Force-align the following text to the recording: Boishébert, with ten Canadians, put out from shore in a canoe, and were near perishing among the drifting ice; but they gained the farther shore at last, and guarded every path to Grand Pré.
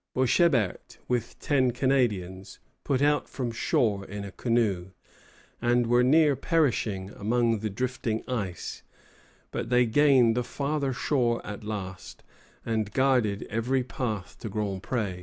Boishébert, 0.15 0.97
with 1.07 1.37
ten 1.37 1.69
Canadians, 1.69 2.57
put 2.83 3.03
out 3.03 3.29
from 3.29 3.51
shore 3.51 4.03
in 4.03 4.25
a 4.25 4.31
canoe, 4.31 4.89
and 5.61 5.85
were 5.85 6.01
near 6.01 6.35
perishing 6.35 7.11
among 7.11 7.59
the 7.59 7.69
drifting 7.69 8.23
ice; 8.27 8.81
but 9.51 9.69
they 9.69 9.85
gained 9.85 10.35
the 10.35 10.43
farther 10.43 10.91
shore 10.91 11.39
at 11.45 11.63
last, 11.63 12.23
and 12.65 12.91
guarded 12.93 13.43
every 13.47 13.83
path 13.83 14.39
to 14.39 14.49
Grand 14.49 14.81
Pré. 14.81 15.19